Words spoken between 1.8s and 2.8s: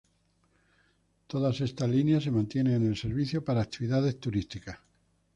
líneas se mantienen